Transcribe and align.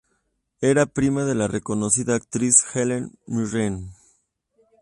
Era 0.61 0.87
prima 0.87 1.25
de 1.25 1.35
la 1.35 1.47
reconocida 1.47 2.15
actriz 2.15 2.65
Helen 2.73 3.11
Mirren. 3.27 3.91